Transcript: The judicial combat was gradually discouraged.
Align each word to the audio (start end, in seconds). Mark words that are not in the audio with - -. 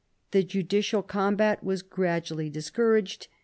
The 0.31 0.41
judicial 0.41 1.03
combat 1.03 1.63
was 1.63 1.83
gradually 1.83 2.49
discouraged. 2.49 3.27